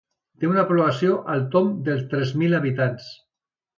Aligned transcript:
Té 0.43 0.47
una 0.51 0.63
població 0.69 1.19
al 1.33 1.45
tomb 1.57 1.75
dels 1.91 2.03
tres 2.15 2.33
mil 2.43 2.59
habitants. 2.61 3.13